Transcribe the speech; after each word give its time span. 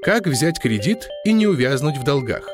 Как 0.00 0.28
взять 0.28 0.60
кредит 0.60 1.08
и 1.24 1.32
не 1.32 1.48
увязнуть 1.48 1.96
в 1.96 2.04
долгах? 2.04 2.48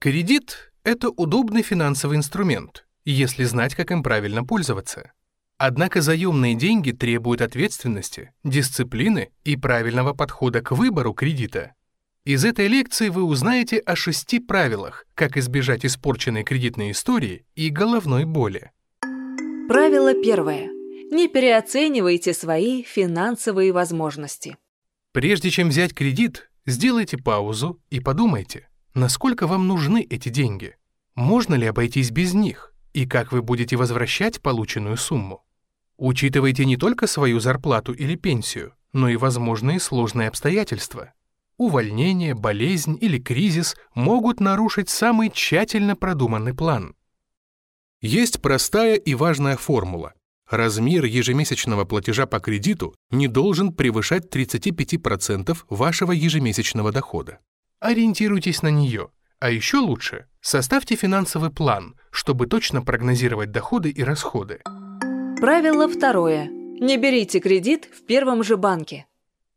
Кредит– 0.00 0.72
это 0.84 1.10
удобный 1.10 1.62
финансовый 1.62 2.16
инструмент, 2.16 2.88
если 3.04 3.44
знать, 3.44 3.76
как 3.76 3.92
им 3.92 4.02
правильно 4.02 4.42
пользоваться. 4.44 5.12
Однако 5.58 6.00
заемные 6.00 6.56
деньги 6.56 6.90
требуют 6.90 7.40
ответственности, 7.40 8.32
дисциплины 8.42 9.30
и 9.44 9.56
правильного 9.56 10.12
подхода 10.12 10.60
к 10.60 10.72
выбору 10.72 11.14
кредита. 11.14 11.74
Из 12.24 12.44
этой 12.44 12.66
лекции 12.66 13.08
вы 13.08 13.22
узнаете 13.22 13.78
о 13.78 13.94
шести 13.94 14.40
правилах, 14.40 15.06
как 15.14 15.36
избежать 15.36 15.84
испорченной 15.84 16.42
кредитной 16.42 16.90
истории 16.90 17.46
и 17.54 17.70
головной 17.70 18.24
боли. 18.24 18.72
Правило 19.68 20.14
первое. 20.14 20.68
Не 21.12 21.28
переоценивайте 21.28 22.34
свои 22.34 22.82
финансовые 22.82 23.72
возможности. 23.72 24.56
Прежде 25.12 25.50
чем 25.50 25.68
взять 25.68 25.94
кредит, 25.94 26.50
сделайте 26.64 27.18
паузу 27.18 27.80
и 27.90 28.00
подумайте, 28.00 28.68
насколько 28.94 29.46
вам 29.46 29.68
нужны 29.68 30.06
эти 30.08 30.30
деньги. 30.30 30.76
Можно 31.14 31.54
ли 31.54 31.66
обойтись 31.66 32.10
без 32.10 32.32
них? 32.32 32.74
И 32.94 33.06
как 33.06 33.30
вы 33.30 33.42
будете 33.42 33.76
возвращать 33.76 34.40
полученную 34.40 34.96
сумму? 34.96 35.44
Учитывайте 35.98 36.64
не 36.64 36.78
только 36.78 37.06
свою 37.06 37.40
зарплату 37.40 37.92
или 37.92 38.16
пенсию, 38.16 38.74
но 38.94 39.10
и 39.10 39.16
возможные 39.16 39.80
сложные 39.80 40.28
обстоятельства. 40.28 41.12
Увольнение, 41.58 42.34
болезнь 42.34 42.96
или 42.98 43.18
кризис 43.18 43.76
могут 43.94 44.40
нарушить 44.40 44.88
самый 44.88 45.30
тщательно 45.30 45.94
продуманный 45.94 46.54
план. 46.54 46.96
Есть 48.00 48.40
простая 48.40 48.96
и 48.96 49.14
важная 49.14 49.56
формула. 49.56 50.14
Размер 50.52 51.06
ежемесячного 51.06 51.86
платежа 51.86 52.26
по 52.26 52.38
кредиту 52.38 52.94
не 53.10 53.26
должен 53.26 53.72
превышать 53.72 54.26
35% 54.26 55.56
вашего 55.70 56.12
ежемесячного 56.12 56.92
дохода. 56.92 57.38
Ориентируйтесь 57.80 58.60
на 58.60 58.68
нее, 58.68 59.08
а 59.40 59.48
еще 59.48 59.78
лучше 59.78 60.26
составьте 60.42 60.94
финансовый 60.94 61.48
план, 61.48 61.94
чтобы 62.10 62.46
точно 62.46 62.82
прогнозировать 62.82 63.50
доходы 63.50 63.88
и 63.88 64.02
расходы. 64.02 64.60
Правило 65.40 65.88
второе. 65.88 66.48
Не 66.50 66.98
берите 66.98 67.40
кредит 67.40 67.88
в 67.90 68.04
первом 68.04 68.44
же 68.44 68.58
банке. 68.58 69.06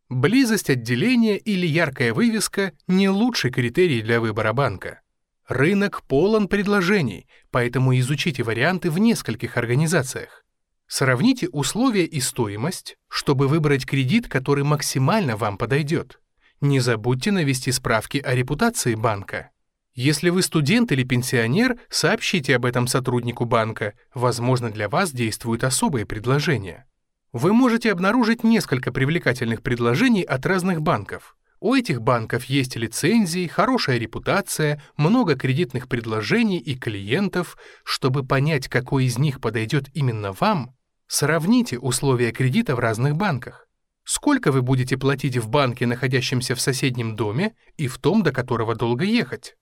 Близость 0.07 0.69
отделения 0.69 1.35
или 1.35 1.67
яркая 1.67 2.13
вывеска– 2.13 2.71
не 2.87 3.09
лучший 3.09 3.51
критерий 3.51 4.01
для 4.01 4.21
выбора 4.21 4.53
банка. 4.53 5.01
Рынок 5.49 6.03
полон 6.03 6.47
предложений, 6.47 7.27
поэтому 7.51 7.99
изучите 7.99 8.43
варианты 8.43 8.89
в 8.89 8.97
нескольких 8.97 9.57
организациях. 9.57 10.44
Сравните 10.87 11.49
условия 11.49 12.05
и 12.05 12.19
стоимость, 12.19 12.97
чтобы 13.07 13.47
выбрать 13.47 13.85
кредит, 13.85 14.27
который 14.27 14.63
максимально 14.63 15.35
вам 15.35 15.57
подойдет. 15.57 16.19
Не 16.61 16.79
забудьте 16.79 17.31
навести 17.31 17.71
справки 17.71 18.17
о 18.17 18.33
репутации 18.35 18.95
банка. 18.95 19.51
Если 19.93 20.29
вы 20.29 20.41
студент 20.41 20.91
или 20.91 21.03
пенсионер, 21.03 21.77
сообщите 21.89 22.55
об 22.55 22.65
этом 22.65 22.85
сотруднику 22.85 23.45
банка, 23.45 23.93
возможно, 24.13 24.69
для 24.69 24.89
вас 24.89 25.11
действуют 25.11 25.63
особые 25.63 26.05
предложения. 26.05 26.85
Вы 27.31 27.53
можете 27.53 27.91
обнаружить 27.91 28.43
несколько 28.43 28.91
привлекательных 28.91 29.61
предложений 29.61 30.23
от 30.23 30.45
разных 30.45 30.81
банков. 30.81 31.35
У 31.61 31.73
этих 31.73 32.01
банков 32.01 32.45
есть 32.45 32.75
лицензии, 32.75 33.47
хорошая 33.47 33.97
репутация, 33.97 34.81
много 34.97 35.35
кредитных 35.35 35.87
предложений 35.87 36.59
и 36.59 36.75
клиентов. 36.75 37.57
Чтобы 37.83 38.25
понять, 38.25 38.67
какой 38.67 39.05
из 39.05 39.17
них 39.17 39.39
подойдет 39.41 39.89
именно 39.93 40.33
вам, 40.33 40.74
сравните 41.07 41.77
условия 41.79 42.31
кредита 42.31 42.75
в 42.75 42.79
разных 42.79 43.15
банках. 43.15 43.67
Сколько 44.03 44.51
вы 44.51 44.61
будете 44.61 44.97
платить 44.97 45.37
в 45.37 45.49
банке, 45.49 45.87
находящемся 45.87 46.53
в 46.55 46.61
соседнем 46.61 47.15
доме, 47.15 47.55
и 47.77 47.87
в 47.87 47.97
том, 47.97 48.21
до 48.21 48.31
которого 48.31 48.75
долго 48.75 49.03
ехать? 49.03 49.57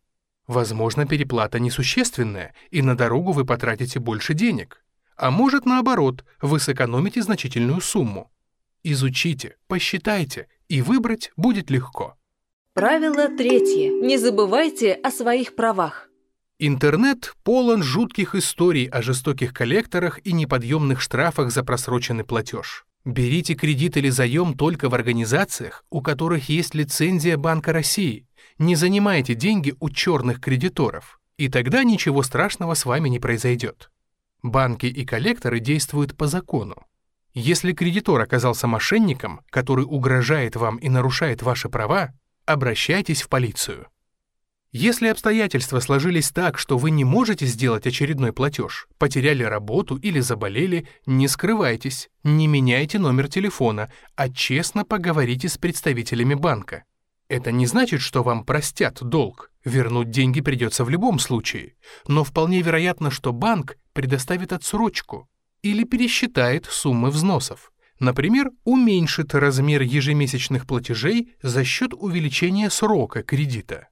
Возможно, 0.47 1.05
переплата 1.05 1.59
несущественная, 1.59 2.53
и 2.69 2.81
на 2.81 2.97
дорогу 2.97 3.31
вы 3.31 3.45
потратите 3.45 3.99
больше 3.99 4.33
денег. 4.33 4.83
А 5.15 5.31
может, 5.31 5.65
наоборот, 5.65 6.25
вы 6.41 6.59
сэкономите 6.59 7.21
значительную 7.21 7.79
сумму. 7.79 8.31
Изучите, 8.83 9.55
посчитайте, 9.67 10.47
и 10.67 10.81
выбрать 10.81 11.31
будет 11.37 11.69
легко. 11.69 12.17
Правило 12.73 13.29
третье. 13.29 13.91
Не 14.01 14.17
забывайте 14.17 14.93
о 14.93 15.11
своих 15.11 15.55
правах. 15.55 16.09
Интернет 16.65 17.35
полон 17.43 17.83
жутких 17.83 18.35
историй 18.35 18.85
о 18.85 19.01
жестоких 19.01 19.53
коллекторах 19.53 20.25
и 20.25 20.31
неподъемных 20.31 21.01
штрафах 21.01 21.51
за 21.51 21.61
просроченный 21.61 22.23
платеж. 22.23 22.85
Берите 23.03 23.53
кредит 23.53 23.97
или 23.97 24.07
заем 24.07 24.53
только 24.53 24.87
в 24.87 24.95
организациях, 24.95 25.83
у 25.89 26.01
которых 26.01 26.47
есть 26.47 26.73
лицензия 26.73 27.35
Банка 27.35 27.73
России. 27.73 28.29
Не 28.59 28.77
занимайте 28.77 29.35
деньги 29.35 29.75
у 29.81 29.89
черных 29.89 30.39
кредиторов, 30.39 31.19
и 31.35 31.49
тогда 31.49 31.83
ничего 31.83 32.23
страшного 32.23 32.75
с 32.75 32.85
вами 32.85 33.09
не 33.09 33.19
произойдет. 33.19 33.91
Банки 34.41 34.85
и 34.85 35.03
коллекторы 35.03 35.59
действуют 35.59 36.15
по 36.15 36.27
закону. 36.27 36.77
Если 37.33 37.73
кредитор 37.73 38.21
оказался 38.21 38.67
мошенником, 38.67 39.41
который 39.49 39.83
угрожает 39.83 40.55
вам 40.55 40.77
и 40.77 40.87
нарушает 40.87 41.41
ваши 41.41 41.67
права, 41.67 42.13
обращайтесь 42.45 43.21
в 43.21 43.27
полицию. 43.27 43.87
Если 44.75 45.07
обстоятельства 45.07 45.79
сложились 45.79 46.31
так, 46.31 46.57
что 46.57 46.79
вы 46.79 46.89
не 46.89 47.03
можете 47.03 47.45
сделать 47.45 47.85
очередной 47.85 48.33
платеж, 48.33 48.87
потеряли 48.97 49.43
работу 49.43 49.97
или 49.97 50.19
заболели, 50.19 50.87
не 51.05 51.27
скрывайтесь, 51.27 52.09
не 52.23 52.47
меняйте 52.47 52.97
номер 52.97 53.27
телефона, 53.27 53.91
а 54.15 54.29
честно 54.29 54.83
поговорите 54.83 55.47
с 55.47 55.59
представителями 55.59 56.33
банка. 56.33 56.85
Это 57.29 57.51
не 57.51 57.67
значит, 57.67 58.01
что 58.01 58.23
вам 58.23 58.45
простят 58.45 58.97
долг, 59.03 59.51
вернуть 59.63 60.09
деньги 60.09 60.41
придется 60.41 60.83
в 60.83 60.89
любом 60.89 61.19
случае, 61.19 61.75
но 62.07 62.23
вполне 62.23 62.63
вероятно, 62.63 63.11
что 63.11 63.31
банк 63.31 63.77
предоставит 63.93 64.53
отсрочку, 64.53 65.29
или 65.61 65.83
пересчитает 65.83 66.65
суммы 66.65 67.11
взносов. 67.11 67.71
Например, 67.99 68.49
уменьшит 68.63 69.35
размер 69.35 69.83
ежемесячных 69.83 70.65
платежей 70.65 71.35
за 71.43 71.63
счет 71.63 71.93
увеличения 71.93 72.71
срока 72.71 73.21
кредита. 73.21 73.89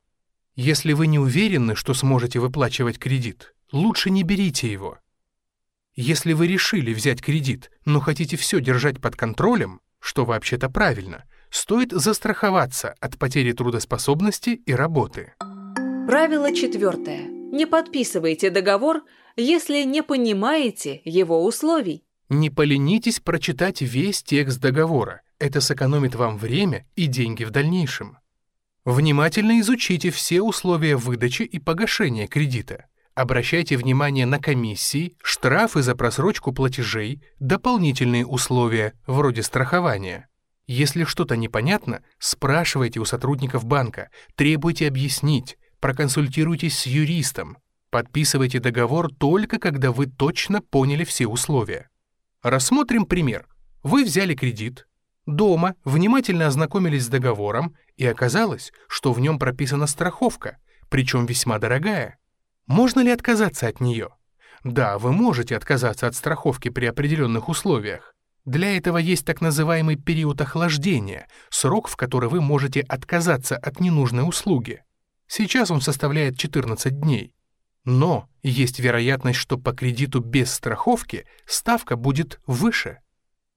Если 0.63 0.93
вы 0.93 1.07
не 1.07 1.17
уверены, 1.17 1.75
что 1.75 1.95
сможете 1.95 2.37
выплачивать 2.37 2.99
кредит, 2.99 3.55
лучше 3.71 4.11
не 4.11 4.21
берите 4.21 4.71
его. 4.71 4.99
Если 5.95 6.33
вы 6.33 6.45
решили 6.45 6.93
взять 6.93 7.19
кредит, 7.19 7.71
но 7.83 7.99
хотите 7.99 8.37
все 8.37 8.61
держать 8.61 9.01
под 9.01 9.15
контролем, 9.15 9.81
что 9.99 10.23
вообще-то 10.23 10.69
правильно, 10.69 11.23
стоит 11.49 11.91
застраховаться 11.91 12.93
от 12.99 13.17
потери 13.17 13.53
трудоспособности 13.53 14.51
и 14.51 14.73
работы. 14.73 15.33
Правило 16.05 16.53
четвертое. 16.53 17.23
Не 17.23 17.65
подписывайте 17.65 18.51
договор, 18.51 19.01
если 19.35 19.81
не 19.81 20.03
понимаете 20.03 21.01
его 21.03 21.43
условий. 21.43 22.03
Не 22.29 22.51
поленитесь 22.51 23.19
прочитать 23.19 23.81
весь 23.81 24.21
текст 24.21 24.59
договора. 24.59 25.21
Это 25.39 25.59
сэкономит 25.59 26.13
вам 26.13 26.37
время 26.37 26.85
и 26.95 27.07
деньги 27.07 27.45
в 27.45 27.49
дальнейшем. 27.49 28.19
Внимательно 28.85 29.59
изучите 29.59 30.09
все 30.09 30.41
условия 30.41 30.95
выдачи 30.95 31.43
и 31.43 31.59
погашения 31.59 32.27
кредита. 32.27 32.85
Обращайте 33.13 33.77
внимание 33.77 34.25
на 34.25 34.39
комиссии, 34.39 35.15
штрафы 35.21 35.83
за 35.83 35.95
просрочку 35.95 36.51
платежей, 36.51 37.21
дополнительные 37.39 38.25
условия, 38.25 38.93
вроде 39.05 39.43
страхования. 39.43 40.29
Если 40.65 41.03
что-то 41.03 41.35
непонятно, 41.35 42.01
спрашивайте 42.17 42.99
у 42.99 43.05
сотрудников 43.05 43.65
банка, 43.65 44.09
требуйте 44.35 44.87
объяснить, 44.87 45.57
проконсультируйтесь 45.79 46.79
с 46.79 46.85
юристом. 46.87 47.57
Подписывайте 47.91 48.59
договор 48.59 49.13
только 49.13 49.59
когда 49.59 49.91
вы 49.91 50.07
точно 50.07 50.61
поняли 50.61 51.03
все 51.03 51.27
условия. 51.27 51.89
Рассмотрим 52.41 53.05
пример. 53.05 53.47
Вы 53.83 54.05
взяли 54.05 54.33
кредит, 54.33 54.87
дома 55.25 55.75
внимательно 55.83 56.47
ознакомились 56.47 57.05
с 57.05 57.09
договором, 57.09 57.75
и 57.95 58.05
оказалось, 58.05 58.71
что 58.87 59.13
в 59.13 59.19
нем 59.19 59.39
прописана 59.39 59.87
страховка, 59.87 60.57
причем 60.89 61.25
весьма 61.25 61.59
дорогая. 61.59 62.17
Можно 62.67 63.01
ли 63.01 63.11
отказаться 63.11 63.67
от 63.67 63.79
нее? 63.79 64.09
Да, 64.63 64.97
вы 64.97 65.11
можете 65.11 65.55
отказаться 65.55 66.07
от 66.07 66.15
страховки 66.15 66.69
при 66.69 66.85
определенных 66.85 67.49
условиях. 67.49 68.15
Для 68.45 68.75
этого 68.75 68.97
есть 68.97 69.25
так 69.25 69.41
называемый 69.41 69.97
период 69.97 70.41
охлаждения, 70.41 71.27
срок, 71.49 71.87
в 71.87 71.95
который 71.95 72.29
вы 72.29 72.41
можете 72.41 72.81
отказаться 72.81 73.55
от 73.55 73.79
ненужной 73.79 74.27
услуги. 74.27 74.83
Сейчас 75.27 75.69
он 75.69 75.81
составляет 75.81 76.37
14 76.37 76.99
дней. 76.99 77.33
Но 77.83 78.27
есть 78.43 78.79
вероятность, 78.79 79.39
что 79.39 79.57
по 79.57 79.73
кредиту 79.73 80.19
без 80.19 80.51
страховки 80.51 81.25
ставка 81.45 81.95
будет 81.95 82.39
выше. 82.47 82.99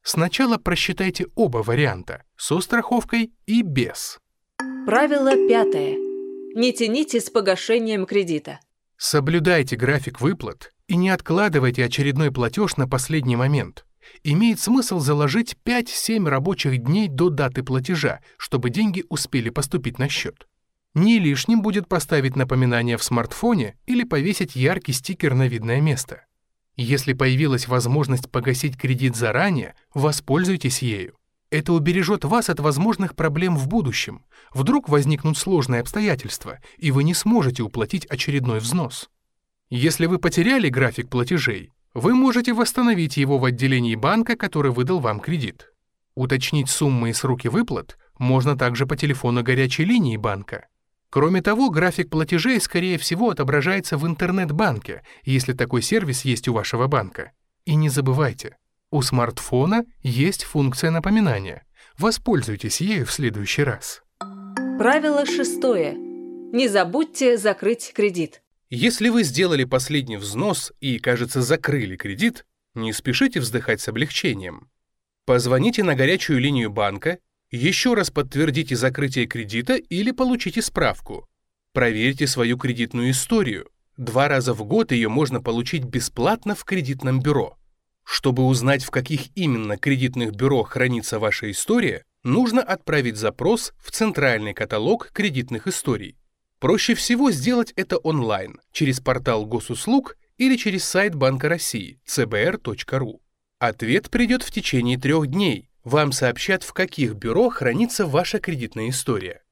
Сначала 0.06 0.58
просчитайте 0.58 1.28
оба 1.34 1.58
варианта– 1.58 2.24
со 2.36 2.60
страховкой 2.60 3.32
и 3.46 3.62
без. 3.62 4.18
Правило 4.84 5.34
пятое. 5.48 5.96
Не 6.54 6.74
тяните 6.74 7.22
с 7.22 7.30
погашением 7.30 8.04
кредита. 8.04 8.60
Соблюдайте 8.98 9.76
график 9.76 10.20
выплат 10.20 10.72
и 10.88 10.96
не 10.96 11.08
откладывайте 11.08 11.82
очередной 11.82 12.30
платеж 12.30 12.76
на 12.76 12.86
последний 12.86 13.36
момент. 13.36 13.86
имеет 14.22 14.60
смысл 14.60 14.98
заложить 14.98 15.56
5-7 15.64 16.28
рабочих 16.28 16.76
дней 16.76 17.08
до 17.08 17.30
даты 17.30 17.62
платежа, 17.62 18.20
чтобы 18.36 18.68
деньги 18.68 19.04
успели 19.08 19.48
поступить 19.48 19.98
на 19.98 20.10
счет. 20.10 20.46
Не 20.92 21.18
лишним 21.18 21.62
будет 21.62 21.88
поставить 21.88 22.36
напоминание 22.36 22.98
в 22.98 23.02
смартфоне 23.02 23.78
или 23.86 24.04
повесить 24.04 24.54
яркий 24.54 24.92
стикер 24.92 25.34
на 25.34 25.48
видное 25.48 25.80
место. 25.80 26.26
Если 26.76 27.12
появилась 27.12 27.68
возможность 27.68 28.30
погасить 28.30 28.76
кредит 28.76 29.14
заранее, 29.14 29.74
воспользуйтесь 29.94 30.82
ею. 30.82 31.14
Это 31.50 31.72
убережет 31.72 32.24
вас 32.24 32.50
от 32.50 32.58
возможных 32.58 33.14
проблем 33.14 33.56
в 33.56 33.68
будущем. 33.68 34.24
Вдруг 34.52 34.88
возникнут 34.88 35.38
сложные 35.38 35.82
обстоятельства, 35.82 36.58
и 36.78 36.90
вы 36.90 37.04
не 37.04 37.14
сможете 37.14 37.62
уплатить 37.62 38.06
очередной 38.06 38.58
взнос. 38.58 39.08
Если 39.70 40.06
вы 40.06 40.18
потеряли 40.18 40.68
график 40.68 41.08
платежей, 41.08 41.70
вы 41.94 42.14
можете 42.14 42.52
восстановить 42.52 43.16
его 43.16 43.38
в 43.38 43.44
отделении 43.44 43.94
банка, 43.94 44.34
который 44.36 44.72
выдал 44.72 44.98
вам 44.98 45.20
кредит. 45.20 45.70
Уточнить 46.16 46.68
суммы 46.68 47.10
и 47.10 47.12
сроки 47.12 47.46
выплат 47.46 47.98
можно 48.18 48.58
также 48.58 48.84
по 48.84 48.96
телефону 48.96 49.44
горячей 49.44 49.84
линии 49.84 50.16
банка. 50.16 50.66
Кроме 51.14 51.42
того, 51.42 51.70
график 51.70 52.10
платежей, 52.10 52.60
скорее 52.60 52.98
всего, 52.98 53.30
отображается 53.30 53.96
в 53.96 54.04
интернет-банке, 54.04 55.04
если 55.22 55.52
такой 55.52 55.80
сервис 55.80 56.24
есть 56.24 56.48
у 56.48 56.52
вашего 56.52 56.88
банка. 56.88 57.30
И 57.64 57.76
не 57.76 57.88
забывайте, 57.88 58.56
у 58.90 59.00
смартфона 59.00 59.84
есть 60.02 60.42
функция 60.42 60.90
напоминания. 60.90 61.66
Воспользуйтесь 61.96 62.80
ею 62.80 63.06
в 63.06 63.12
следующий 63.12 63.62
раз. 63.62 64.02
Правило 64.18 65.24
шестое. 65.24 65.94
Не 65.94 66.66
забудьте 66.66 67.38
закрыть 67.38 67.92
кредит. 67.94 68.42
Если 68.68 69.08
вы 69.08 69.22
сделали 69.22 69.62
последний 69.62 70.16
взнос 70.16 70.72
и, 70.80 70.98
кажется, 70.98 71.42
закрыли 71.42 71.94
кредит, 71.94 72.44
не 72.74 72.92
спешите 72.92 73.38
вздыхать 73.38 73.80
с 73.80 73.86
облегчением. 73.86 74.68
Позвоните 75.26 75.84
на 75.84 75.94
горячую 75.94 76.40
линию 76.40 76.70
банка, 76.70 77.18
еще 77.54 77.94
раз 77.94 78.10
подтвердите 78.10 78.76
закрытие 78.76 79.26
кредита 79.26 79.76
или 79.76 80.10
получите 80.10 80.62
справку. 80.62 81.26
Проверьте 81.72 82.26
свою 82.26 82.56
кредитную 82.56 83.10
историю. 83.10 83.68
Два 83.96 84.28
раза 84.28 84.54
в 84.54 84.64
год 84.64 84.92
ее 84.92 85.08
можно 85.08 85.40
получить 85.40 85.84
бесплатно 85.84 86.54
в 86.54 86.64
кредитном 86.64 87.20
бюро. 87.20 87.56
Чтобы 88.04 88.44
узнать, 88.44 88.84
в 88.84 88.90
каких 88.90 89.36
именно 89.36 89.76
кредитных 89.76 90.32
бюро 90.32 90.62
хранится 90.62 91.18
ваша 91.18 91.50
история, 91.50 92.04
нужно 92.22 92.62
отправить 92.62 93.16
запрос 93.16 93.72
в 93.78 93.90
Центральный 93.90 94.52
каталог 94.52 95.10
кредитных 95.12 95.66
историй. 95.66 96.16
Проще 96.58 96.94
всего 96.94 97.30
сделать 97.30 97.72
это 97.76 97.98
онлайн, 97.98 98.60
через 98.72 99.00
портал 99.00 99.46
госуслуг 99.46 100.16
или 100.38 100.56
через 100.56 100.84
сайт 100.84 101.14
Банка 101.14 101.48
России 101.48 102.00
cbr.ru. 102.06 103.20
Ответ 103.58 104.10
придет 104.10 104.42
в 104.42 104.50
течение 104.50 104.98
трех 104.98 105.26
дней. 105.26 105.70
Вам 105.84 106.12
сообщат, 106.12 106.62
в 106.62 106.72
каких 106.72 107.14
бюро 107.14 107.50
хранится 107.50 108.06
ваша 108.06 108.40
кредитная 108.40 108.88
история. 108.88 109.42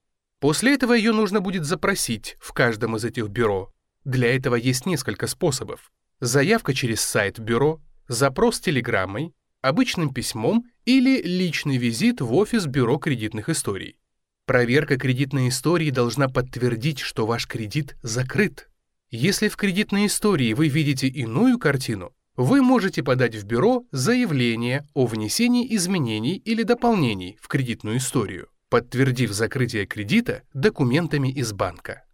После 0.40 0.75
этого 0.75 0.94
ее 0.94 1.12
нужно 1.12 1.40
будет 1.40 1.64
запросить 1.64 2.37
в 2.40 2.52
каждом 2.52 2.96
из 2.96 3.05
этих 3.05 3.29
бюро. 3.29 3.70
Для 4.05 4.34
этого 4.34 4.56
есть 4.56 4.87
несколько 4.87 5.26
способов. 5.26 5.93
Заявка 6.20 6.75
через 6.75 7.02
сайт 7.02 7.38
бюро, 7.38 7.81
запрос 8.08 8.61
телеграммой, 8.61 9.34
обычным 9.61 10.12
письмом 10.12 10.64
или 10.87 11.20
личный 11.23 11.76
визит 11.76 12.20
в 12.20 12.32
офис 12.34 12.67
бюро 12.67 12.96
кредитных 12.96 13.50
историй. 13.50 13.99
Проверка 14.46 14.96
кредитной 14.96 15.49
истории 15.50 15.90
должна 15.90 16.29
подтвердить, 16.29 16.99
что 16.99 17.26
ваш 17.26 17.46
кредит 17.46 17.96
закрыт. 18.02 18.69
Если 19.11 19.49
в 19.49 19.56
кредитной 19.56 20.06
истории 20.06 20.55
вы 20.55 20.69
видите 20.69 21.06
иную 21.06 21.58
картину, 21.58 22.14
вы 22.37 22.62
можете 22.62 23.02
подать 23.02 23.34
в 23.34 23.44
бюро 23.44 23.84
заявление 23.93 24.87
о 24.94 25.06
внесении 25.06 25.75
изменений 25.76 26.37
или 26.37 26.62
дополнений 26.62 27.38
в 27.40 27.49
кредитную 27.49 27.99
историю, 27.99 28.49
подтвердив 28.70 29.32
закрытие 29.32 29.87
кредита 29.87 30.43
документами 30.55 31.29
из 31.29 31.52
банка. 31.52 32.05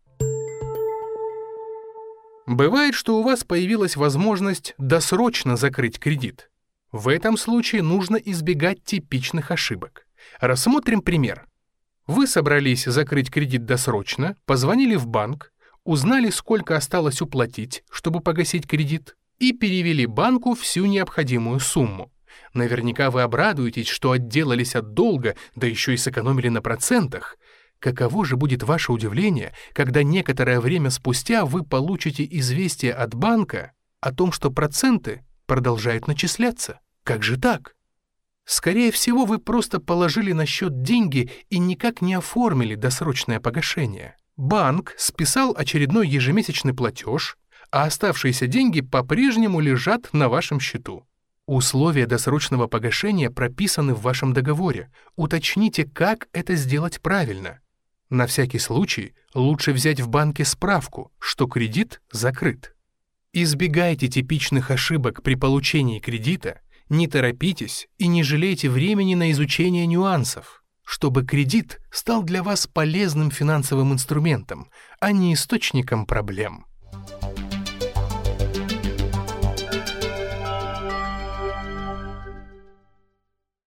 Бывает, 2.47 2.94
что 2.94 3.19
у 3.19 3.23
вас 3.23 3.44
появилась 3.44 3.97
возможность 3.97 4.75
досрочно 4.79 5.56
закрыть 5.56 6.00
кредит. 6.00 6.50
В 6.91 7.09
этом 7.09 7.37
случае 7.37 7.82
нужно 7.82 8.17
избегать 8.17 8.82
типичных 8.82 9.50
ошибок. 9.50 10.06
Рассмотрим 10.41 11.03
пример. 11.03 11.47
Вы 12.06 12.26
собрались 12.26 12.87
закрыть 12.87 13.31
кредит 13.31 13.67
досрочно, 13.67 14.35
позвонили 14.47 14.97
в 14.97 15.06
банк, 15.06 15.53
узнали, 15.85 16.31
сколько 16.31 16.75
осталось 16.75 17.20
уплатить, 17.20 17.85
чтобы 17.91 18.20
погасить 18.20 18.67
кредит, 18.67 19.15
и 19.38 19.52
перевели 19.52 20.06
банку 20.06 20.55
всю 20.55 20.87
необходимую 20.87 21.61
сумму. 21.61 22.12
Наверняка 22.55 23.11
вы 23.11 23.23
обрадуетесь, 23.23 23.88
что 23.88 24.12
отделались 24.12 24.75
от 24.75 24.94
долга, 24.94 25.37
да 25.55 25.67
еще 25.67 25.94
и 25.94 25.96
сэкономили 25.96 26.49
на 26.49 26.62
процентах. 26.62 27.37
Каково 27.79 28.25
же 28.25 28.37
будет 28.37 28.62
ваше 28.62 28.93
удивление, 28.93 29.52
когда 29.73 30.02
некоторое 30.02 30.61
время 30.61 30.90
спустя 30.90 31.44
вы 31.44 31.62
получите 31.62 32.26
известие 32.29 32.93
от 32.93 33.14
банка 33.14 33.73
о 34.00 34.12
том, 34.12 34.32
что 34.32 34.50
проценты 34.50 35.25
продолжают 35.46 36.08
начисляться? 36.08 36.81
Как 37.05 37.23
же 37.23 37.38
так? 37.38 37.75
Скорее 38.44 38.91
всего, 38.91 39.26
вы 39.26 39.38
просто 39.38 39.79
положили 39.79 40.32
на 40.32 40.46
счет 40.46 40.82
деньги 40.82 41.31
и 41.50 41.58
никак 41.58 42.00
не 42.00 42.14
оформили 42.14 42.75
досрочное 42.75 43.41
погашение. 43.41 44.17
Банк 44.37 44.94
списал 44.96 45.55
очередной 45.56 46.08
ежемесячный 46.08 46.73
платеж, 46.73 47.37
а 47.70 47.85
оставшиеся 47.85 48.47
деньги 48.47 48.81
по-прежнему 48.81 49.61
лежат 49.61 50.12
на 50.12 50.29
вашем 50.29 50.61
счету. 50.61 51.06
Условия 51.47 52.06
досрочного 52.06 52.67
погашения 52.67 53.31
прописаны 53.31 53.94
в 53.94 54.03
вашем 54.03 54.32
договоре. 54.35 54.91
Уточните, 55.17 55.85
как 55.85 56.29
это 56.32 56.56
сделать 56.56 57.00
правильно. 57.00 57.61
На 58.11 58.26
всякий 58.26 58.59
случай 58.59 59.15
лучше 59.35 59.73
взять 59.73 60.00
в 60.00 60.09
банке 60.09 60.44
справку, 60.44 61.11
что 61.19 61.47
кредит 61.47 62.03
закрыт. 62.11 62.75
Избегайте 63.32 64.09
типичных 64.09 64.70
ошибок 64.70 65.23
при 65.23 65.35
получении 65.35 66.00
кредита 66.00 66.61
не 66.88 67.06
торопитесь 67.06 67.88
и 67.99 68.06
не 68.06 68.23
жалейте 68.23 68.70
времени 68.70 69.15
на 69.15 69.31
изучение 69.31 69.87
нюансов, 69.87 70.62
чтобы 70.85 71.25
кредит 71.25 71.81
стал 71.91 72.23
для 72.23 72.43
вас 72.43 72.67
полезным 72.67 73.31
финансовым 73.31 73.93
инструментом, 73.93 74.70
а 75.00 75.12
не 75.12 75.35
источником 75.35 76.06
проблем. 76.06 76.65